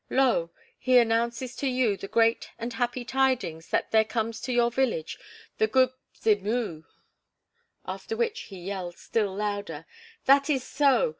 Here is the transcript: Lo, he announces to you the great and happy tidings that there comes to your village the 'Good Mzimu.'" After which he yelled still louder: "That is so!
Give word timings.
Lo, 0.09 0.49
he 0.79 0.97
announces 0.97 1.55
to 1.55 1.67
you 1.67 1.95
the 1.95 2.07
great 2.07 2.49
and 2.57 2.73
happy 2.73 3.05
tidings 3.05 3.69
that 3.69 3.91
there 3.91 4.03
comes 4.03 4.41
to 4.41 4.51
your 4.51 4.71
village 4.71 5.19
the 5.59 5.67
'Good 5.67 5.91
Mzimu.'" 6.25 6.85
After 7.85 8.17
which 8.17 8.39
he 8.49 8.57
yelled 8.57 8.97
still 8.97 9.35
louder: 9.35 9.85
"That 10.25 10.49
is 10.49 10.63
so! 10.63 11.09